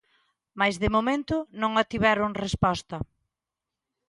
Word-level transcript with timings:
Mais 0.59 0.75
de 0.81 0.89
momento 0.95 1.35
non 1.61 1.71
obtiveron 1.81 2.39
resposta. 2.45 2.97